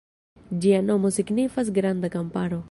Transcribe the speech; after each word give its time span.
Ĝia 0.63 0.79
nomo 0.87 1.11
signifas 1.19 1.71
"Granda 1.79 2.13
Kamparo". 2.17 2.59